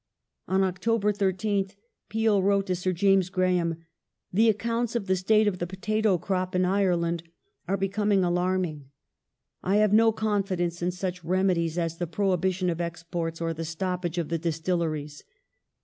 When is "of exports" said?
12.71-13.39